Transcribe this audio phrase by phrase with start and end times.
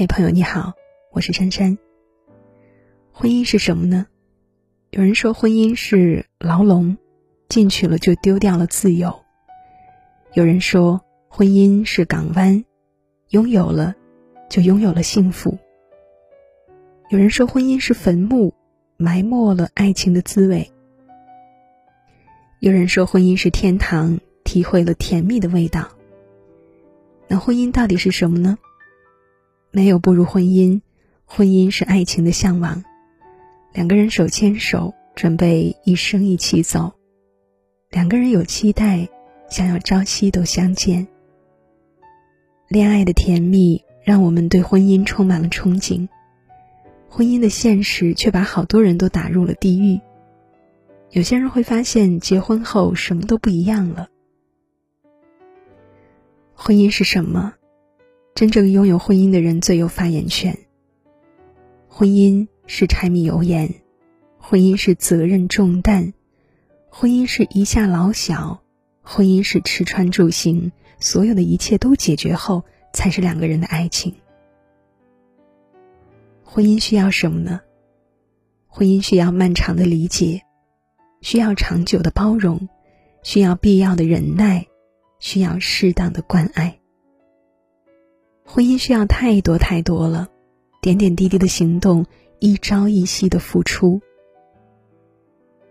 [0.00, 0.72] 嘿，朋友你好，
[1.12, 1.76] 我是珊珊。
[3.12, 4.06] 婚姻是什么呢？
[4.88, 6.96] 有人说婚姻是牢笼，
[7.50, 9.10] 进去了就丢掉了自由；
[10.32, 12.64] 有人说婚姻是港湾，
[13.28, 13.94] 拥有了
[14.48, 15.58] 就拥有了幸福；
[17.10, 18.54] 有人说婚姻是坟墓，
[18.96, 20.64] 埋没了爱情的滋味；
[22.60, 25.90] 有人说婚姻是天堂，体会了甜蜜的味道。
[27.28, 28.56] 那婚姻到底是什么呢？
[29.72, 30.80] 没有步入婚姻，
[31.24, 32.82] 婚姻是爱情的向往，
[33.72, 36.92] 两个人手牵手，准备一生一起走；
[37.90, 39.08] 两个人有期待，
[39.48, 41.06] 想要朝夕都相见。
[42.66, 46.08] 恋爱的甜蜜让我们对婚姻充满了憧憬，
[47.08, 50.00] 婚姻的现实却把好多人都打入了地狱。
[51.10, 54.08] 有些人会发现，结婚后什么都不一样了。
[56.54, 57.54] 婚姻是什么？
[58.40, 60.56] 真正拥有婚姻的人最有发言权。
[61.88, 63.82] 婚姻是柴米油盐，
[64.38, 66.14] 婚姻是责任重担，
[66.88, 68.62] 婚姻是一下老小，
[69.02, 74.14] 婚姻是吃穿住行，所有的一切都解决后，才是两个人的爱情。
[76.42, 77.60] 婚姻需要什么呢？
[78.68, 80.40] 婚姻需要漫长的理解，
[81.20, 82.70] 需要长久的包容，
[83.22, 84.66] 需要必要的忍耐，
[85.18, 86.79] 需要适当的关爱。
[88.52, 90.26] 婚姻需要太多太多了，
[90.82, 92.04] 点点滴滴的行动，
[92.40, 94.00] 一朝一夕的付出。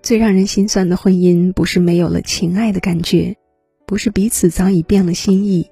[0.02, 3.36] 最让人心酸的婚姻，不是没有了情爱的感觉，
[3.86, 5.70] 不是彼此早已变了心意，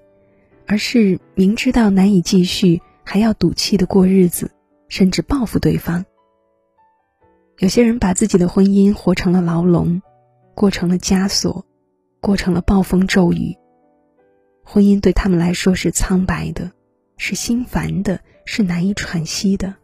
[0.66, 4.52] 而是明知道难以继续，还要赌气的过日子，
[4.90, 6.04] 甚至报复对方。
[7.60, 10.02] 有些人把自己的婚姻活成了牢笼，
[10.54, 11.66] 过成了枷锁，
[12.20, 13.56] 过成了暴风骤雨。
[14.62, 16.74] 婚姻对他们来说是苍白的。
[17.18, 19.76] 是心烦的，是难以喘息的。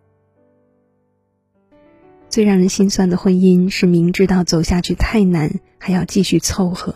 [2.30, 6.96] 最让人心酸的婚姻是明知道走下去太难，还要继续凑合，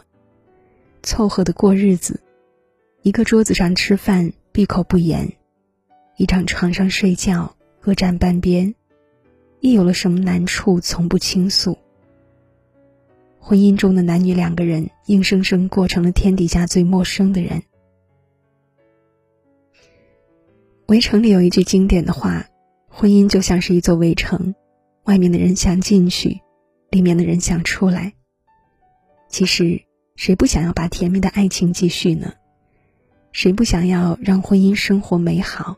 [1.03, 2.21] 凑合的过日子。
[3.03, 5.27] 一个桌子上吃饭，闭口不言；
[6.17, 8.73] 一张床上睡觉，各占半边。
[9.59, 11.77] 一有了什么难处，从不倾诉。
[13.39, 17.63] 婚姻中的男女两个人，硬生生过成了天底下最陌生的人。
[20.87, 22.45] 围城里有一句经典的话
[22.87, 24.55] ：“婚姻就像是一座围城，
[25.03, 26.39] 外面的人想进去，
[26.91, 28.13] 里面的人想出来。
[29.27, 29.81] 其实，
[30.15, 32.33] 谁不想要把甜蜜的爱情继续呢？
[33.33, 35.75] 谁不想要让婚姻生活美好？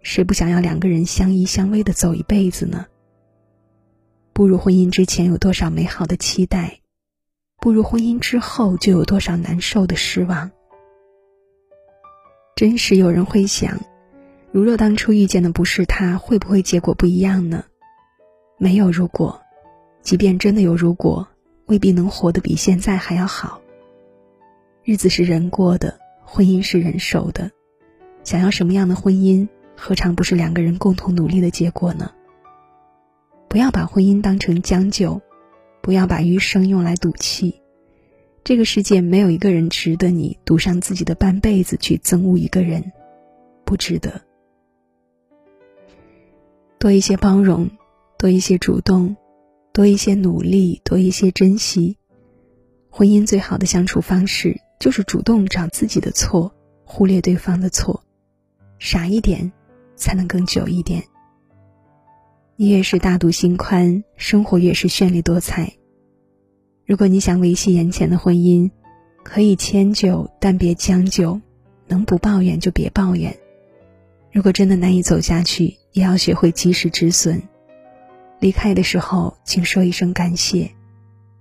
[0.00, 2.86] 谁不想要两个人相依相偎的走一辈子呢？
[4.32, 6.78] 步入婚姻之前有多少美好的期待，
[7.60, 10.52] 步入婚姻之后就有多少难受的失望。
[12.54, 13.76] 真实有人会想。”
[14.52, 17.64] 如若当初遇见的不是他，会不会结果不一样呢？
[18.58, 19.40] 没有如果，
[20.02, 21.28] 即便真的有如果，
[21.66, 23.60] 未必能活得比现在还要好。
[24.82, 27.50] 日子是人过的，婚姻是人守的。
[28.24, 29.46] 想要什么样的婚姻，
[29.76, 32.10] 何尝不是两个人共同努力的结果呢？
[33.48, 35.20] 不要把婚姻当成将就，
[35.80, 37.62] 不要把余生用来赌气。
[38.42, 42.92] 这个世界没有一个人值得你赌上自己的半辈子去憎恶一个人，
[43.64, 44.20] 不值得。
[46.80, 47.70] 多一些包容，
[48.18, 49.14] 多一些主动，
[49.70, 51.98] 多一些努力，多一些珍惜。
[52.88, 56.50] 婚姻最好的相处方式就是主动找自己的错，
[56.86, 58.02] 忽略对方的错，
[58.78, 59.52] 傻一点，
[59.94, 61.04] 才能更久一点。
[62.56, 65.74] 你越是大度心宽，生活越是绚丽多彩。
[66.86, 68.70] 如果你想维系眼前的婚姻，
[69.22, 71.38] 可以迁就，但别将就，
[71.86, 73.38] 能不抱怨就别抱怨。
[74.32, 77.42] 如果真的难以走下去，也要学会及时止损。
[78.38, 80.70] 离开的时候，请说一声感谢，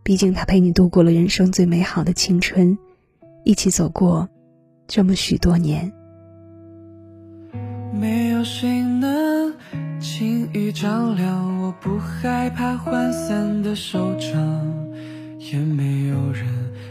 [0.04, 2.78] 毕竟他陪你度过了人生最美好的青春，
[3.46, 4.28] 一起走过
[4.88, 5.94] 这么许多年。
[7.94, 9.54] 没有谁能
[10.00, 14.90] 轻易照亮我不害怕涣散的手掌，
[15.38, 16.46] 也没有人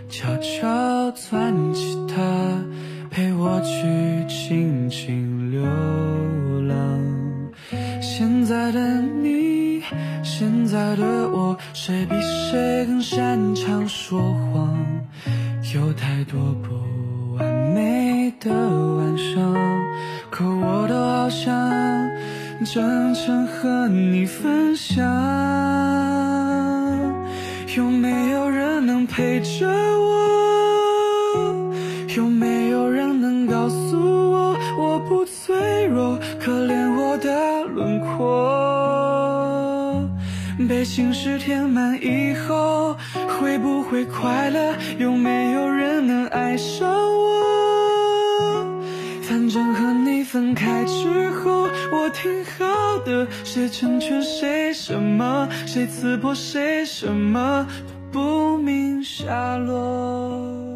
[0.09, 2.65] 悄悄攥起它。
[3.11, 4.27] 陪我去
[15.79, 16.75] 有太多不
[17.37, 19.55] 完美的晚上，
[20.29, 21.55] 可我都好想
[22.65, 25.07] 真诚和你分享。
[27.77, 29.69] 有没有人能陪着
[30.01, 31.73] 我？
[32.17, 33.97] 有没有人能告诉
[34.33, 36.19] 我，我不脆弱？
[36.41, 38.58] 可怜我的轮廓。
[40.69, 42.95] 被心事填满以后，
[43.41, 44.75] 会不会快乐？
[44.99, 48.63] 有没有人能爱上我？
[49.23, 53.27] 反正和你分开之后，我挺好的。
[53.45, 55.49] 谁成全谁什么？
[55.65, 57.67] 谁刺破谁什么？
[58.13, 60.68] 不明下落。